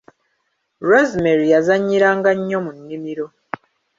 [0.87, 3.25] Rosemary yazannyiranga nnyo mu nnimiro.